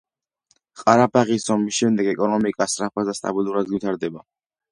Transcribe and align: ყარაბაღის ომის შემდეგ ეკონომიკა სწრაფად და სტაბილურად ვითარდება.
ყარაბაღის 0.83 1.45
ომის 1.57 1.77
შემდეგ 1.81 2.09
ეკონომიკა 2.15 2.69
სწრაფად 2.73 3.09
და 3.11 3.17
სტაბილურად 3.21 3.73
ვითარდება. 3.77 4.27